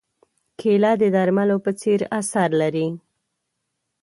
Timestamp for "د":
1.01-1.03